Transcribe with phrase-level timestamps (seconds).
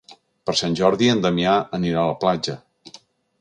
[0.49, 2.57] Per Sant Jordi en Damià anirà a la platja.